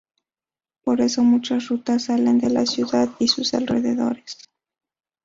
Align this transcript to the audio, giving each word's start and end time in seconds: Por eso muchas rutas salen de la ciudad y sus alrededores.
Por 0.83 0.99
eso 0.99 1.21
muchas 1.23 1.67
rutas 1.67 2.05
salen 2.05 2.39
de 2.39 2.49
la 2.49 2.65
ciudad 2.65 3.09
y 3.19 3.27
sus 3.27 3.53
alrededores. 3.53 4.39